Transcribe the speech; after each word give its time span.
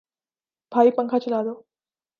بھائی 0.71 0.91
پنکھا 0.91 1.19
چلا 1.19 1.41
دو 1.43 1.53